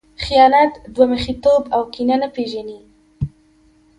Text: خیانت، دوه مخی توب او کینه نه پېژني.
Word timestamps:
خیانت، 0.25 0.73
دوه 0.93 1.05
مخی 1.11 1.33
توب 1.43 1.63
او 1.75 1.81
کینه 1.93 2.15
نه 2.21 2.27
پېژني. 2.35 2.79